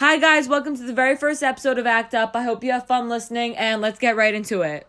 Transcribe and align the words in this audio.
Hi, 0.00 0.16
guys, 0.16 0.48
welcome 0.48 0.74
to 0.78 0.82
the 0.82 0.94
very 0.94 1.14
first 1.14 1.42
episode 1.42 1.78
of 1.78 1.86
Act 1.86 2.14
Up. 2.14 2.34
I 2.34 2.42
hope 2.42 2.64
you 2.64 2.72
have 2.72 2.86
fun 2.86 3.10
listening, 3.10 3.54
and 3.58 3.82
let's 3.82 3.98
get 3.98 4.16
right 4.16 4.34
into 4.34 4.62
it. 4.62 4.88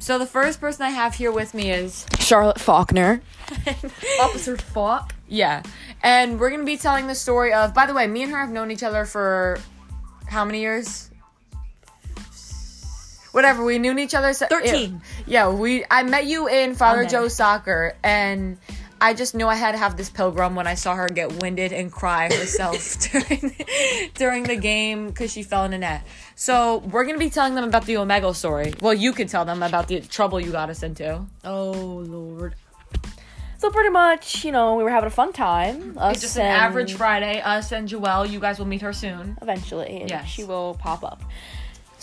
So, 0.00 0.18
the 0.18 0.26
first 0.26 0.60
person 0.60 0.82
I 0.82 0.90
have 0.90 1.14
here 1.14 1.32
with 1.32 1.54
me 1.54 1.70
is 1.70 2.04
Charlotte 2.18 2.60
Faulkner. 2.60 3.22
Officer 4.20 4.58
Falk. 4.58 5.14
Yeah. 5.26 5.62
And 6.02 6.38
we're 6.38 6.50
going 6.50 6.60
to 6.60 6.66
be 6.66 6.76
telling 6.76 7.06
the 7.06 7.14
story 7.14 7.54
of, 7.54 7.72
by 7.72 7.86
the 7.86 7.94
way, 7.94 8.06
me 8.06 8.24
and 8.24 8.32
her 8.32 8.38
have 8.38 8.50
known 8.50 8.70
each 8.70 8.82
other 8.82 9.06
for 9.06 9.58
how 10.26 10.44
many 10.44 10.60
years? 10.60 11.10
Whatever, 13.34 13.64
we 13.64 13.78
knew 13.78 13.98
each 13.98 14.14
other. 14.14 14.32
se- 14.32 14.46
13. 14.48 15.02
Yeah, 15.26 15.50
we. 15.50 15.84
I 15.90 16.04
met 16.04 16.26
you 16.26 16.46
in 16.48 16.74
Father 16.76 17.00
Okay. 17.02 17.10
Joe's 17.10 17.34
soccer, 17.34 17.96
and 18.04 18.58
I 19.00 19.12
just 19.12 19.34
knew 19.34 19.48
I 19.48 19.56
had 19.56 19.72
to 19.72 19.78
have 19.78 19.96
this 19.96 20.08
pilgrim 20.08 20.54
when 20.54 20.66
I 20.68 20.74
saw 20.74 20.94
her 20.94 21.08
get 21.08 21.42
winded 21.42 21.72
and 21.72 21.90
cry 21.90 22.32
herself 22.32 22.78
during, 23.12 23.56
during 24.14 24.42
the 24.44 24.54
game 24.56 25.08
because 25.08 25.32
she 25.32 25.42
fell 25.42 25.64
in 25.64 25.72
a 25.72 25.78
net. 25.78 26.04
So 26.36 26.78
we're 26.78 27.04
gonna 27.04 27.18
be 27.18 27.28
telling 27.28 27.54
them 27.56 27.64
about 27.64 27.86
the 27.86 27.94
Omegle 27.94 28.34
story. 28.36 28.72
Well, 28.80 28.94
you 28.94 29.12
could 29.12 29.28
tell 29.28 29.44
them 29.44 29.62
about 29.64 29.88
the 29.88 30.00
trouble 30.00 30.40
you 30.40 30.52
got 30.52 30.70
us 30.70 30.82
into. 30.84 31.26
Oh 31.44 31.72
lord. 31.72 32.54
So 33.58 33.70
pretty 33.70 33.90
much, 33.90 34.44
you 34.44 34.52
know, 34.52 34.76
we 34.76 34.84
were 34.84 34.90
having 34.90 35.06
a 35.08 35.10
fun 35.10 35.32
time. 35.32 35.96
Us 35.98 36.14
It's 36.16 36.22
just 36.22 36.36
an 36.36 36.42
and- 36.42 36.52
average 36.62 36.94
Friday. 36.94 37.40
Us 37.40 37.72
and 37.72 37.88
Joelle, 37.88 38.30
you 38.30 38.38
guys 38.38 38.58
will 38.58 38.66
meet 38.66 38.82
her 38.82 38.92
soon. 38.92 39.36
Eventually, 39.42 40.02
and 40.02 40.10
Yes. 40.10 40.28
she 40.28 40.44
will 40.44 40.74
pop 40.78 41.02
up. 41.02 41.22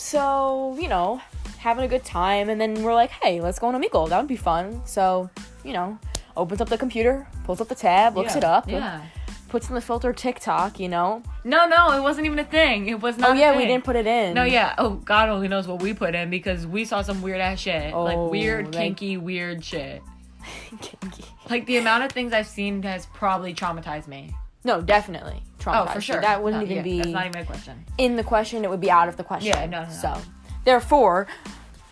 So 0.02 0.76
you 0.80 0.88
know, 0.88 1.20
having 1.58 1.84
a 1.84 1.88
good 1.88 2.04
time, 2.04 2.48
and 2.50 2.60
then 2.60 2.82
we're 2.82 2.92
like, 2.94 3.10
hey, 3.10 3.40
let's 3.40 3.58
go 3.60 3.68
on 3.68 3.80
Omegle. 3.80 4.08
That 4.08 4.18
would 4.18 4.26
be 4.28 4.36
fun. 4.36 4.82
So 4.84 5.30
you 5.64 5.72
know, 5.72 5.96
opens 6.36 6.60
up 6.60 6.68
the 6.68 6.76
computer, 6.76 7.26
pulls 7.44 7.60
up 7.60 7.68
the 7.68 7.74
tab, 7.76 8.16
looks 8.16 8.32
Yeah. 8.32 8.38
it 8.38 8.44
up, 8.44 8.68
Yeah. 8.68 9.00
puts 9.48 9.68
in 9.68 9.76
the 9.76 9.80
filter 9.80 10.12
TikTok. 10.12 10.80
You 10.80 10.88
know. 10.88 11.22
No, 11.44 11.66
no, 11.66 11.92
it 11.92 12.00
wasn't 12.02 12.26
even 12.26 12.40
a 12.40 12.44
thing. 12.44 12.88
It 12.88 13.00
was 13.00 13.16
oh, 13.16 13.20
not. 13.20 13.30
oh 13.30 13.34
yeah, 13.34 13.56
we 13.56 13.64
didn't 13.64 13.84
put 13.84 13.94
it 13.94 14.06
in. 14.08 14.34
No, 14.34 14.42
yeah. 14.42 14.74
Oh, 14.76 14.90
God 14.96 15.28
only 15.28 15.46
knows 15.48 15.68
what 15.68 15.80
we 15.80 15.94
put 15.94 16.14
in 16.16 16.30
because 16.30 16.66
we 16.66 16.84
saw 16.84 17.02
some 17.02 17.22
weird 17.22 17.40
ass 17.40 17.60
shit. 17.60 17.94
like 17.94 18.16
Oh, 18.16 18.28
weird, 18.28 18.66
like- 18.74 18.74
kinky, 18.74 19.16
weird 19.18 19.64
shit. 19.64 20.02
kinky. 20.80 21.24
Like 21.48 21.66
the 21.66 21.76
amount 21.78 22.02
of 22.04 22.10
things 22.12 22.32
I've 22.32 22.48
seen 22.48 22.82
has 22.82 23.06
probably 23.06 23.54
traumatized 23.54 24.08
me. 24.08 24.34
No, 24.64 24.80
definitely. 24.80 25.42
Oh, 25.66 25.86
for 25.86 26.00
sure. 26.00 26.20
That 26.20 26.42
wouldn't 26.42 26.60
No, 26.62 26.64
even 26.64 26.76
yeah, 26.78 26.82
be 26.82 26.96
That's 26.98 27.08
not 27.10 27.26
even 27.26 27.42
a 27.42 27.44
question. 27.44 27.84
in 27.98 28.16
the 28.16 28.24
question. 28.24 28.64
It 28.64 28.70
would 28.70 28.80
be 28.80 28.90
out 28.90 29.08
of 29.08 29.16
the 29.16 29.22
question. 29.24 29.48
Yeah, 29.54 29.66
no, 29.66 29.82
no, 29.82 29.86
no. 29.88 29.92
So, 29.92 30.20
therefore, 30.64 31.28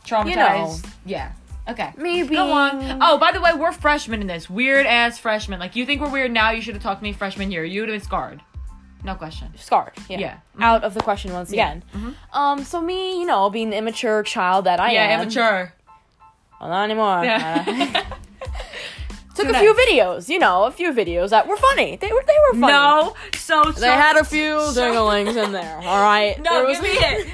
Traumatized. 0.05 0.89
Yeah. 1.05 1.33
Okay. 1.69 1.93
maybe 1.97 2.35
Go 2.35 2.51
on. 2.51 2.99
Oh, 3.01 3.17
by 3.19 3.31
the 3.33 3.41
way, 3.41 3.53
we're 3.55 3.71
freshmen 3.73 4.21
in 4.21 4.27
this. 4.27 4.51
Weird 4.51 4.87
ass 4.87 5.19
freshmen. 5.19 5.61
Like, 5.61 5.77
you 5.77 5.87
think 5.87 6.01
we're 6.01 6.11
weird 6.11 6.33
now, 6.33 6.51
you 6.51 6.61
should 6.63 6.75
have 6.75 6.83
talked 6.83 7.01
to 7.01 7.05
me 7.05 7.13
freshman 7.13 7.53
year. 7.53 7.65
You 7.65 7.83
would 7.83 7.91
have 7.91 8.01
been 8.01 8.05
scarred. 8.05 8.41
No 9.05 9.15
question. 9.15 9.53
scarred. 9.57 9.93
Yeah. 10.09 10.19
Yeah. 10.19 10.37
Out 10.59 10.83
of 10.85 10.95
the 10.95 11.01
question 11.01 11.33
once 11.33 11.53
Yeah. 11.53 11.75
Mm-hmm. 11.75 11.99
again. 12.09 12.17
Um. 12.33 12.65
So 12.65 12.81
me, 12.81 13.21
you 13.21 13.27
know, 13.27 13.49
being 13.51 13.71
the 13.71 13.77
immature 13.77 14.23
child 14.25 14.65
that 14.67 14.81
I 14.81 14.89
am. 14.89 14.95
yeah, 14.95 15.21
immature. 15.23 15.73
Well, 16.61 16.69
not 16.71 16.85
anymore. 16.85 17.25
Yeah. 17.25 17.65
Uh, 18.11 18.17
took 19.45 19.53
Too 19.53 19.57
a 19.57 19.61
few 19.61 19.75
videos. 19.75 20.29
You 20.29 20.39
know, 20.39 20.65
a 20.65 20.71
few 20.71 20.93
videos 20.93 21.31
that 21.31 21.47
were 21.47 21.57
funny. 21.57 21.97
They 21.97 22.09
were. 22.13 22.23
They 22.27 22.37
were 22.53 22.61
funny. 22.61 22.73
no. 22.73 23.15
So, 23.37 23.73
They 23.73 23.87
had 23.89 24.17
a 24.17 24.25
few 24.25 24.57
dinglings 24.75 25.37
in 25.43 25.53
there. 25.53 25.77
All 25.85 26.01
right. 26.03 26.41
No, 26.41 26.65
was- 26.65 26.79
give 26.81 26.83
me 26.83 26.91
it. 26.93 27.29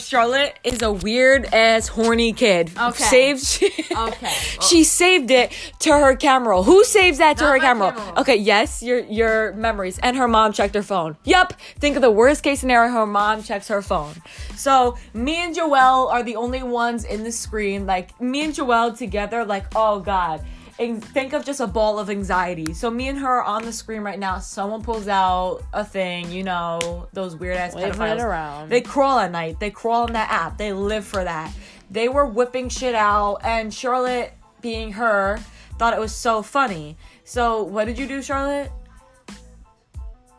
Charlotte 0.00 0.58
is 0.64 0.80
a 0.80 0.90
weird 0.90 1.44
ass 1.52 1.88
horny 1.88 2.32
kid. 2.32 2.70
Okay. 2.78 3.04
Saved. 3.04 3.62
Okay. 3.94 4.32
she 4.62 4.82
saved 4.82 5.30
it 5.30 5.52
to 5.80 5.90
her 5.92 6.16
camera. 6.16 6.50
roll. 6.54 6.62
Who 6.62 6.84
saves 6.84 7.18
that 7.18 7.36
to 7.38 7.44
Not 7.44 7.52
her 7.54 7.58
camera? 7.58 7.90
roll? 7.92 7.98
camera. 8.00 8.20
Okay, 8.22 8.36
yes, 8.36 8.82
your 8.82 9.00
your 9.00 9.52
memories. 9.52 9.98
And 10.02 10.16
her 10.16 10.26
mom 10.26 10.52
checked 10.54 10.74
her 10.74 10.82
phone. 10.82 11.16
Yep. 11.24 11.52
Think 11.78 11.96
of 11.96 12.02
the 12.02 12.10
worst 12.10 12.42
case 12.42 12.60
scenario. 12.60 12.90
Her 12.92 13.06
mom 13.06 13.42
checks 13.42 13.68
her 13.68 13.82
phone. 13.82 14.14
So 14.56 14.96
me 15.12 15.36
and 15.36 15.54
Joelle 15.54 16.10
are 16.10 16.22
the 16.22 16.36
only 16.36 16.62
ones 16.62 17.04
in 17.04 17.22
the 17.24 17.32
screen. 17.32 17.84
Like 17.84 18.18
me 18.22 18.44
and 18.44 18.54
Joelle 18.54 18.96
together. 18.96 19.44
Like 19.44 19.66
oh 19.76 20.00
god. 20.00 20.44
Think 20.76 21.32
of 21.32 21.44
just 21.44 21.60
a 21.60 21.66
ball 21.66 21.98
of 21.98 22.10
anxiety. 22.10 22.74
So 22.74 22.90
me 22.90 23.08
and 23.08 23.18
her 23.18 23.28
are 23.28 23.42
on 23.42 23.64
the 23.64 23.72
screen 23.72 24.02
right 24.02 24.18
now. 24.18 24.38
Someone 24.38 24.82
pulls 24.82 25.06
out 25.06 25.62
a 25.72 25.84
thing, 25.84 26.30
you 26.32 26.42
know, 26.42 27.08
those 27.12 27.36
weird 27.36 27.56
ass 27.56 27.74
pedophiles. 27.74 28.22
around. 28.22 28.70
They 28.70 28.80
crawl 28.80 29.18
at 29.18 29.30
night. 29.30 29.60
They 29.60 29.70
crawl 29.70 30.06
in 30.06 30.14
that 30.14 30.30
app. 30.30 30.58
They 30.58 30.72
live 30.72 31.04
for 31.04 31.22
that. 31.22 31.52
They 31.90 32.08
were 32.08 32.26
whipping 32.26 32.68
shit 32.68 32.94
out, 32.94 33.40
and 33.44 33.72
Charlotte, 33.72 34.32
being 34.62 34.92
her, 34.92 35.38
thought 35.78 35.92
it 35.92 36.00
was 36.00 36.14
so 36.14 36.42
funny. 36.42 36.96
So 37.24 37.62
what 37.62 37.84
did 37.84 37.98
you 37.98 38.08
do, 38.08 38.22
Charlotte? 38.22 38.72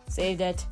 Saved 0.08 0.42
it. 0.42 0.66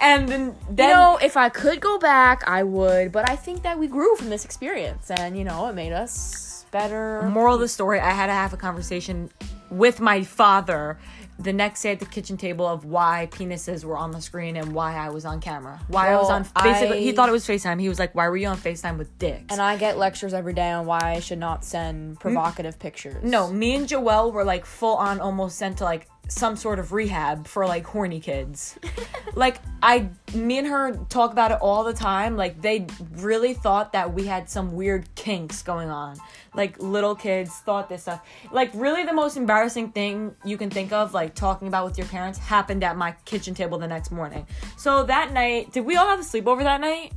And 0.00 0.28
then, 0.28 0.56
then 0.70 0.88
you 0.88 0.94
know, 0.94 1.18
if 1.22 1.36
I 1.36 1.48
could 1.48 1.80
go 1.80 1.98
back, 1.98 2.42
I 2.48 2.62
would. 2.62 3.12
But 3.12 3.28
I 3.28 3.36
think 3.36 3.62
that 3.62 3.78
we 3.78 3.86
grew 3.86 4.16
from 4.16 4.30
this 4.30 4.44
experience, 4.44 5.10
and 5.10 5.36
you 5.36 5.44
know, 5.44 5.68
it 5.68 5.74
made 5.74 5.92
us 5.92 6.64
better. 6.70 7.22
moral 7.22 7.54
of 7.54 7.60
the 7.60 7.68
story, 7.68 8.00
I 8.00 8.10
had 8.10 8.26
to 8.26 8.32
have 8.32 8.52
a 8.52 8.56
conversation 8.56 9.30
with 9.70 10.00
my 10.00 10.22
father 10.22 10.98
the 11.38 11.52
next 11.52 11.82
day 11.82 11.92
at 11.92 11.98
the 11.98 12.06
kitchen 12.06 12.36
table 12.36 12.66
of 12.66 12.84
why 12.84 13.28
penises 13.30 13.84
were 13.84 13.96
on 13.96 14.10
the 14.10 14.20
screen 14.20 14.56
and 14.56 14.72
why 14.72 14.94
I 14.94 15.08
was 15.08 15.24
on 15.24 15.40
camera. 15.40 15.80
Why 15.88 16.12
I 16.12 16.16
was 16.16 16.30
on 16.30 16.46
basically 16.62 17.02
he 17.02 17.12
thought 17.12 17.28
it 17.28 17.32
was 17.32 17.46
FaceTime. 17.46 17.80
He 17.80 17.88
was 17.88 17.98
like, 17.98 18.14
Why 18.14 18.28
were 18.28 18.36
you 18.36 18.48
on 18.48 18.58
FaceTime 18.58 18.98
with 18.98 19.18
dicks? 19.18 19.46
And 19.50 19.60
I 19.60 19.76
get 19.76 19.96
lectures 19.96 20.34
every 20.34 20.52
day 20.52 20.70
on 20.70 20.86
why 20.86 21.00
I 21.00 21.20
should 21.20 21.38
not 21.38 21.64
send 21.64 22.16
mm. 22.16 22.20
provocative 22.20 22.78
pictures. 22.78 23.22
No, 23.24 23.50
me 23.50 23.74
and 23.74 23.86
Joelle 23.88 24.32
were 24.32 24.44
like 24.44 24.66
full 24.66 24.96
on 24.96 25.20
almost 25.20 25.56
sent 25.56 25.78
to 25.78 25.84
like 25.84 26.08
some 26.30 26.56
sort 26.56 26.78
of 26.78 26.92
rehab 26.92 27.46
for 27.46 27.66
like 27.66 27.84
horny 27.84 28.20
kids. 28.20 28.78
like 29.34 29.58
I 29.82 30.08
me 30.34 30.58
and 30.58 30.66
her 30.66 30.96
talk 31.08 31.32
about 31.32 31.50
it 31.50 31.58
all 31.60 31.84
the 31.84 31.92
time. 31.92 32.36
Like 32.36 32.60
they 32.60 32.86
really 33.16 33.54
thought 33.54 33.92
that 33.92 34.12
we 34.12 34.26
had 34.26 34.48
some 34.48 34.74
weird 34.74 35.12
kinks 35.14 35.62
going 35.62 35.90
on. 35.90 36.16
Like 36.54 36.80
little 36.80 37.14
kids 37.14 37.54
thought 37.58 37.88
this 37.88 38.02
stuff. 38.02 38.26
Like 38.52 38.70
really 38.74 39.04
the 39.04 39.12
most 39.12 39.36
embarrassing 39.36 39.92
thing 39.92 40.34
you 40.44 40.56
can 40.56 40.70
think 40.70 40.92
of 40.92 41.14
like 41.14 41.34
talking 41.34 41.68
about 41.68 41.84
with 41.86 41.98
your 41.98 42.06
parents 42.06 42.38
happened 42.38 42.84
at 42.84 42.96
my 42.96 43.12
kitchen 43.24 43.54
table 43.54 43.78
the 43.78 43.88
next 43.88 44.10
morning. 44.10 44.46
So 44.76 45.04
that 45.04 45.32
night, 45.32 45.72
did 45.72 45.84
we 45.84 45.96
all 45.96 46.06
have 46.06 46.20
a 46.20 46.22
sleepover 46.22 46.62
that 46.62 46.80
night? 46.80 47.12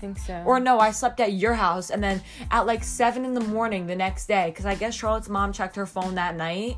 Think 0.00 0.18
so. 0.18 0.42
Or 0.44 0.60
no, 0.60 0.78
I 0.78 0.90
slept 0.90 1.20
at 1.20 1.32
your 1.32 1.54
house, 1.54 1.90
and 1.90 2.02
then 2.02 2.22
at 2.50 2.66
like 2.66 2.84
seven 2.84 3.24
in 3.24 3.34
the 3.34 3.40
morning 3.40 3.86
the 3.86 3.96
next 3.96 4.26
day, 4.26 4.50
because 4.50 4.66
I 4.66 4.74
guess 4.74 4.94
Charlotte's 4.94 5.28
mom 5.28 5.52
checked 5.52 5.76
her 5.76 5.86
phone 5.86 6.14
that 6.16 6.36
night. 6.36 6.76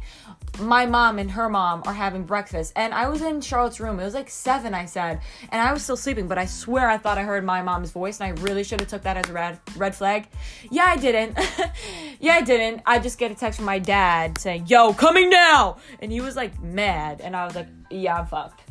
My 0.60 0.86
mom 0.86 1.18
and 1.18 1.30
her 1.30 1.48
mom 1.48 1.82
are 1.86 1.92
having 1.92 2.24
breakfast, 2.24 2.72
and 2.76 2.94
I 2.94 3.08
was 3.08 3.22
in 3.22 3.40
Charlotte's 3.40 3.80
room. 3.80 3.98
It 3.98 4.04
was 4.04 4.14
like 4.14 4.30
seven, 4.30 4.74
I 4.74 4.86
said, 4.86 5.20
and 5.50 5.60
I 5.60 5.72
was 5.72 5.82
still 5.82 5.96
sleeping, 5.96 6.28
but 6.28 6.38
I 6.38 6.46
swear 6.46 6.88
I 6.88 6.98
thought 6.98 7.18
I 7.18 7.22
heard 7.22 7.44
my 7.44 7.62
mom's 7.62 7.90
voice, 7.90 8.20
and 8.20 8.26
I 8.26 8.42
really 8.42 8.64
should 8.64 8.80
have 8.80 8.88
took 8.88 9.02
that 9.02 9.16
as 9.16 9.28
a 9.28 9.32
red 9.32 9.58
red 9.76 9.94
flag. 9.94 10.28
Yeah, 10.70 10.84
I 10.86 10.96
didn't. 10.96 11.38
yeah, 12.20 12.34
I 12.34 12.42
didn't. 12.42 12.82
I 12.86 12.98
just 12.98 13.18
get 13.18 13.30
a 13.30 13.34
text 13.34 13.58
from 13.58 13.66
my 13.66 13.78
dad 13.78 14.38
saying, 14.38 14.66
"Yo, 14.68 14.92
coming 14.92 15.28
now," 15.28 15.78
and 16.00 16.12
he 16.12 16.20
was 16.20 16.36
like 16.36 16.60
mad, 16.62 17.20
and 17.20 17.34
I 17.34 17.44
was 17.44 17.54
like, 17.54 17.68
"Yeah, 17.90 18.18
I'm 18.18 18.26
fucked." 18.26 18.67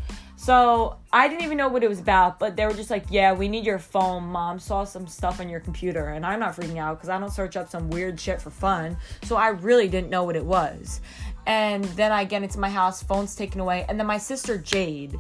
So 0.48 0.96
I 1.12 1.28
didn't 1.28 1.44
even 1.44 1.58
know 1.58 1.68
what 1.68 1.84
it 1.84 1.90
was 1.90 2.00
about, 2.00 2.40
but 2.40 2.56
they 2.56 2.66
were 2.66 2.74
just 2.74 2.90
like, 2.90 3.08
"Yeah, 3.10 3.34
we 3.34 3.50
need 3.50 3.66
your 3.66 3.80
phone. 3.80 4.24
Mom 4.24 4.60
saw 4.60 4.86
some 4.86 5.06
stuff 5.06 5.42
on 5.42 5.50
your 5.50 5.60
computer," 5.60 6.08
and 6.08 6.26
I'm 6.26 6.40
not 6.40 6.56
freaking 6.56 6.78
out 6.78 6.96
because 6.96 7.10
I 7.10 7.20
don't 7.20 7.34
search 7.34 7.58
up 7.58 7.70
some 7.70 7.90
weird 7.90 8.18
shit 8.18 8.42
for 8.42 8.50
fun. 8.50 8.96
So 9.24 9.36
I 9.36 9.50
really 9.50 9.90
didn't 9.90 10.10
know 10.10 10.24
what 10.24 10.38
it 10.38 10.46
was. 10.46 11.02
And 11.46 11.84
then 11.84 12.14
I 12.14 12.24
get 12.24 12.44
into 12.44 12.60
my 12.60 12.70
house, 12.70 13.04
phone's 13.04 13.36
taken 13.36 13.60
away, 13.60 13.86
and 13.90 14.00
then 14.00 14.08
my 14.08 14.20
sister 14.20 14.58
Jade. 14.58 15.20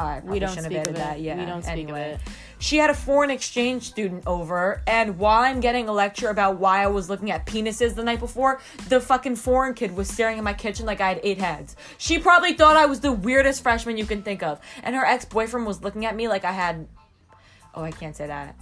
Oh, 0.00 0.06
I 0.06 0.20
probably 0.20 0.38
don't 0.38 0.50
speak 0.50 0.78
of 0.78 0.86
it. 0.88 0.94
that. 0.96 1.20
Yeah, 1.20 1.36
We 1.38 1.44
don't 1.46 1.62
speak 1.62 1.72
of 1.72 1.78
anyway. 1.78 2.12
it. 2.14 2.20
She 2.60 2.76
had 2.76 2.90
a 2.90 2.94
foreign 2.94 3.30
exchange 3.30 3.84
student 3.84 4.24
over, 4.26 4.82
and 4.86 5.18
while 5.18 5.42
I'm 5.42 5.60
getting 5.60 5.88
a 5.88 5.92
lecture 5.92 6.28
about 6.28 6.58
why 6.58 6.82
I 6.82 6.86
was 6.88 7.08
looking 7.10 7.30
at 7.30 7.46
penises 7.46 7.94
the 7.94 8.02
night 8.04 8.20
before, 8.20 8.60
the 8.88 9.00
fucking 9.00 9.36
foreign 9.36 9.74
kid 9.74 9.96
was 9.96 10.08
staring 10.08 10.38
in 10.38 10.44
my 10.44 10.52
kitchen 10.54 10.84
like 10.86 11.00
I 11.00 11.08
had 11.08 11.20
eight 11.22 11.38
heads. 11.38 11.76
She 11.98 12.18
probably 12.18 12.54
thought 12.54 12.76
I 12.76 12.86
was 12.86 13.00
the 13.00 13.12
weirdest 13.12 13.62
freshman 13.62 13.96
you 13.96 14.04
can 14.06 14.22
think 14.22 14.42
of, 14.42 14.60
and 14.82 14.94
her 14.94 15.04
ex 15.04 15.24
boyfriend 15.24 15.66
was 15.66 15.82
looking 15.82 16.04
at 16.04 16.14
me 16.16 16.28
like 16.28 16.44
I 16.44 16.52
had. 16.52 16.86
Oh, 17.74 17.82
I 17.82 17.90
can't 17.92 18.14
say 18.16 18.26
that. 18.26 18.56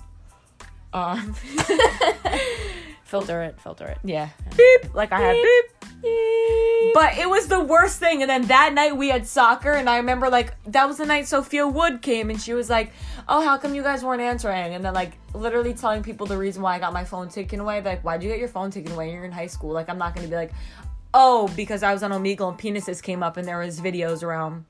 Um, 0.92 1.34
filter 3.06 3.42
it, 3.42 3.60
filter 3.60 3.86
it. 3.86 3.98
yeah. 4.04 4.28
Beep! 4.56 4.94
Like 4.94 5.12
I 5.12 5.20
had 5.20 5.34
beep. 5.34 6.92
But 6.92 7.18
it 7.18 7.28
was 7.28 7.46
the 7.46 7.60
worst 7.60 7.98
thing. 7.98 8.22
And 8.22 8.30
then 8.30 8.42
that 8.46 8.72
night 8.74 8.96
we 8.96 9.08
had 9.08 9.26
soccer, 9.26 9.72
and 9.72 9.88
I 9.88 9.98
remember 9.98 10.28
like 10.28 10.54
that 10.66 10.86
was 10.86 10.98
the 10.98 11.06
night 11.06 11.26
Sophia 11.26 11.66
Wood 11.66 12.02
came, 12.02 12.30
and 12.30 12.40
she 12.40 12.52
was 12.52 12.68
like, 12.68 12.92
"Oh, 13.28 13.42
how 13.42 13.58
come 13.58 13.74
you 13.74 13.82
guys 13.82 14.02
weren't 14.04 14.22
answering?" 14.22 14.74
And 14.74 14.84
then 14.84 14.92
like 14.92 15.12
literally 15.34 15.72
telling 15.72 16.02
people 16.02 16.26
the 16.26 16.36
reason 16.36 16.62
why 16.62 16.74
I 16.74 16.78
got 16.78 16.92
my 16.92 17.04
phone 17.04 17.28
taken 17.28 17.60
away. 17.60 17.80
Like, 17.80 18.02
why'd 18.02 18.22
you 18.22 18.28
get 18.28 18.38
your 18.38 18.48
phone 18.48 18.70
taken 18.70 18.92
away? 18.92 19.12
You're 19.12 19.24
in 19.24 19.32
high 19.32 19.46
school. 19.46 19.72
Like, 19.72 19.88
I'm 19.88 19.98
not 19.98 20.14
gonna 20.14 20.28
be 20.28 20.36
like, 20.36 20.52
"Oh, 21.14 21.48
because 21.56 21.82
I 21.82 21.92
was 21.92 22.02
on 22.02 22.10
Omegle 22.10 22.48
and 22.50 22.58
penises 22.58 23.02
came 23.02 23.22
up, 23.22 23.36
and 23.36 23.46
there 23.46 23.58
was 23.58 23.80
videos 23.80 24.22
around." 24.22 24.64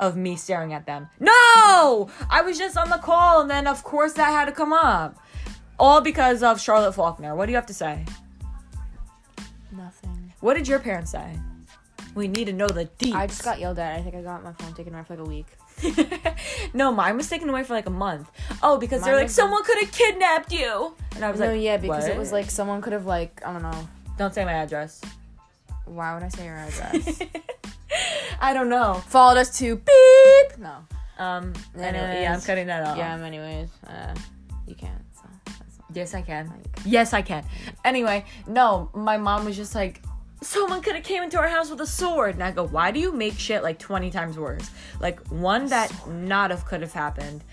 Of 0.00 0.16
me 0.16 0.34
staring 0.36 0.72
at 0.72 0.84
them. 0.86 1.08
No! 1.20 2.08
I 2.28 2.42
was 2.44 2.58
just 2.58 2.76
on 2.76 2.88
the 2.90 2.96
call, 2.96 3.42
and 3.42 3.50
then 3.50 3.68
of 3.68 3.84
course 3.84 4.14
that 4.14 4.32
had 4.32 4.46
to 4.46 4.52
come 4.52 4.72
up. 4.72 5.16
All 5.82 6.00
because 6.00 6.44
of 6.44 6.60
Charlotte 6.60 6.92
Faulkner. 6.92 7.34
What 7.34 7.46
do 7.46 7.50
you 7.50 7.56
have 7.56 7.66
to 7.66 7.74
say? 7.74 8.04
Nothing. 9.72 10.32
What 10.38 10.54
did 10.54 10.68
your 10.68 10.78
parents 10.78 11.10
say? 11.10 11.36
We 12.14 12.28
need 12.28 12.44
to 12.44 12.52
know 12.52 12.68
the 12.68 12.84
deets. 13.00 13.14
I 13.14 13.26
just 13.26 13.42
got 13.42 13.58
yelled 13.58 13.80
at. 13.80 13.98
I 13.98 14.00
think 14.00 14.14
I 14.14 14.22
got 14.22 14.44
my 14.44 14.52
phone 14.52 14.74
taken 14.74 14.94
away 14.94 15.02
for 15.02 15.16
like 15.16 15.26
a 15.26 15.28
week. 15.28 15.46
no, 16.74 16.92
mine 16.92 17.16
was 17.16 17.28
taken 17.28 17.48
away 17.48 17.64
for 17.64 17.72
like 17.72 17.86
a 17.86 17.90
month. 17.90 18.30
Oh, 18.62 18.78
because 18.78 19.00
Mine 19.00 19.10
they're 19.10 19.20
like, 19.22 19.28
someone 19.28 19.64
could 19.64 19.82
have 19.82 19.90
kidnapped 19.90 20.52
you. 20.52 20.94
And 21.16 21.24
I 21.24 21.32
was 21.32 21.40
no, 21.40 21.46
like, 21.46 21.56
no, 21.56 21.60
yeah, 21.60 21.78
because 21.78 22.06
it 22.06 22.16
was 22.16 22.30
like 22.30 22.48
someone 22.48 22.80
could 22.80 22.92
have 22.92 23.06
like 23.06 23.42
I 23.44 23.52
don't 23.52 23.62
know. 23.62 23.88
don't 24.16 24.32
say 24.32 24.44
my 24.44 24.52
address. 24.52 25.00
Why 25.86 26.14
would 26.14 26.22
I 26.22 26.28
say 26.28 26.44
your 26.44 26.56
address? 26.58 27.22
I 28.40 28.54
don't 28.54 28.68
know. 28.68 29.02
Followed 29.08 29.38
us 29.38 29.58
to 29.58 29.74
beep. 29.74 30.58
No. 30.58 30.76
Um, 31.18 31.52
anyway, 31.74 31.88
Anyways. 31.88 32.22
yeah, 32.22 32.34
I'm 32.34 32.40
cutting 32.40 32.68
that 32.68 32.86
off. 32.86 32.96
Yeah. 32.96 33.16
Anyways, 33.16 33.68
uh, 33.88 34.14
you 34.68 34.76
can't. 34.76 35.02
Yes, 35.94 36.14
I 36.14 36.22
can. 36.22 36.48
Like- 36.48 36.78
Yes, 36.84 37.12
I 37.12 37.22
can. 37.22 37.44
Anyway, 37.84 38.24
no, 38.46 38.90
my 38.94 39.16
mom 39.16 39.44
was 39.44 39.56
just 39.56 39.74
like, 39.74 40.02
someone 40.42 40.82
could 40.82 40.94
have 40.96 41.04
came 41.04 41.22
into 41.22 41.38
our 41.38 41.48
house 41.48 41.70
with 41.70 41.80
a 41.80 41.86
sword. 41.86 42.34
And 42.34 42.42
I 42.42 42.50
go, 42.50 42.66
why 42.66 42.90
do 42.90 42.98
you 42.98 43.12
make 43.12 43.38
shit 43.38 43.62
like 43.62 43.78
20 43.78 44.10
times 44.10 44.36
worse? 44.38 44.70
Like, 45.00 45.20
one, 45.28 45.66
that 45.66 45.92
not 46.08 46.50
have 46.50 46.64
could 46.66 46.80
have 46.82 46.92
happened. 46.92 47.44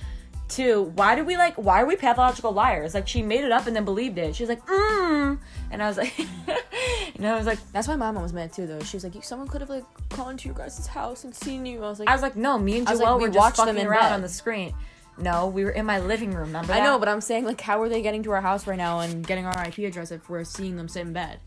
Two, 0.47 0.91
why 0.95 1.13
do 1.15 1.23
we 1.23 1.37
like, 1.37 1.53
why 1.55 1.79
are 1.81 1.85
we 1.85 1.95
pathological 1.95 2.51
liars? 2.51 2.95
Like, 2.95 3.07
she 3.07 3.21
made 3.21 3.43
it 3.43 3.51
up 3.51 3.67
and 3.67 3.75
then 3.75 3.85
believed 3.85 4.17
it. 4.17 4.35
She's 4.35 4.49
like, 4.49 4.65
mm. 4.65 5.37
And 5.69 5.83
I 5.83 5.87
was 5.87 5.97
like, 5.97 6.11
and 7.15 7.27
I 7.27 7.35
was 7.37 7.45
like, 7.45 7.59
That's 7.71 7.87
why 7.87 7.95
my 7.95 8.11
mom 8.11 8.23
was 8.23 8.33
mad 8.33 8.51
too, 8.51 8.65
though. 8.65 8.79
She 8.79 8.95
was 8.97 9.03
like, 9.03 9.23
"Someone 9.23 9.47
could 9.47 9.61
have 9.61 9.69
like 9.69 9.83
gone 10.09 10.37
to 10.37 10.45
your 10.47 10.55
guys' 10.57 10.87
house 10.87 11.23
and 11.23 11.35
seen 11.35 11.67
you." 11.67 11.83
I 11.83 11.89
was 11.89 11.99
like, 11.99 12.09
I 12.09 12.13
was 12.13 12.23
like, 12.23 12.35
no, 12.35 12.57
me 12.57 12.79
and 12.79 12.89
was 12.89 12.99
like, 12.99 13.07
Joelle 13.07 13.17
we 13.17 13.23
were 13.25 13.27
just 13.29 13.37
watched 13.37 13.57
them 13.57 13.67
fucking 13.67 13.81
in 13.81 13.87
around 13.87 14.01
bed. 14.01 14.11
on 14.13 14.21
the 14.21 14.29
screen. 14.29 14.73
No, 15.21 15.47
we 15.47 15.63
were 15.63 15.71
in 15.71 15.85
my 15.85 15.99
living 15.99 16.31
room. 16.31 16.47
Remember? 16.47 16.73
I 16.73 16.79
know, 16.79 16.97
but 16.99 17.09
I'm 17.09 17.21
saying 17.21 17.45
like, 17.45 17.59
how 17.61 17.81
are 17.81 17.89
they 17.89 18.01
getting 18.01 18.23
to 18.23 18.31
our 18.31 18.41
house 18.41 18.67
right 18.67 18.77
now 18.77 18.99
and 18.99 19.25
getting 19.25 19.45
our 19.45 19.67
IP 19.67 19.79
address 19.79 20.11
if 20.11 20.29
we're 20.29 20.43
seeing 20.43 20.77
them 20.77 20.87
sit 20.87 21.01
in 21.01 21.13
bed? 21.13 21.39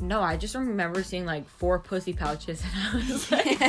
No, 0.00 0.20
I 0.20 0.36
just 0.36 0.54
remember 0.54 1.02
seeing 1.02 1.26
like 1.26 1.48
four 1.48 1.80
pussy 1.80 2.12
pouches, 2.12 2.62
and 2.62 2.72
I 2.72 3.12
was 3.12 3.32
like, 3.32 3.60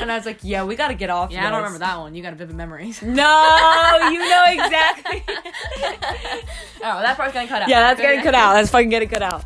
and 0.00 0.12
I 0.12 0.16
was 0.16 0.24
like, 0.24 0.38
yeah, 0.42 0.64
we 0.64 0.76
got 0.76 0.88
to 0.88 0.94
get 0.94 1.10
off. 1.10 1.32
Yeah, 1.32 1.46
I 1.46 1.50
don't 1.50 1.58
remember 1.58 1.80
that 1.80 1.98
one. 1.98 2.14
You 2.14 2.22
got 2.22 2.32
a 2.32 2.36
vivid 2.36 2.56
memories. 2.56 3.02
No, 3.16 4.08
you 4.12 4.18
know 4.18 4.44
exactly. 4.48 5.24
oh, 5.28 7.00
that 7.02 7.16
part's 7.16 7.32
getting 7.32 7.48
cut 7.48 7.62
out. 7.62 7.68
yeah, 7.68 7.80
that's 7.80 8.00
getting 8.00 8.22
cut 8.22 8.34
out. 8.34 8.54
That's 8.54 8.70
fucking 8.70 8.90
getting 8.90 9.08
cut 9.08 9.22
out. 9.22 9.44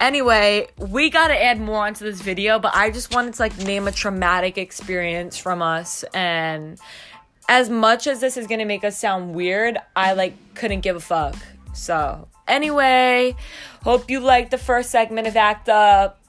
Anyway, 0.00 0.68
we 0.76 1.10
got 1.10 1.28
to 1.28 1.42
add 1.42 1.60
more 1.60 1.84
onto 1.84 2.04
this 2.04 2.20
video, 2.20 2.60
but 2.60 2.72
I 2.74 2.90
just 2.90 3.12
wanted 3.12 3.34
to 3.34 3.42
like 3.42 3.58
name 3.58 3.88
a 3.88 3.92
traumatic 3.92 4.56
experience 4.56 5.36
from 5.36 5.60
us 5.60 6.04
and 6.14 6.78
as 7.48 7.70
much 7.70 8.06
as 8.06 8.20
this 8.20 8.36
is 8.36 8.46
to 8.58 8.66
make 8.66 8.84
us 8.84 8.96
sound 8.98 9.34
weird, 9.34 9.78
I 9.96 10.12
like 10.12 10.34
couldn't 10.54 10.80
give 10.80 10.96
a 10.96 11.00
fuck. 11.00 11.34
So, 11.72 12.28
anyway, 12.46 13.34
hope 13.82 14.10
you 14.10 14.20
liked 14.20 14.50
the 14.50 14.58
first 14.58 14.90
segment 14.90 15.26
of 15.26 15.36
Act 15.36 15.68
Up. 15.68 16.20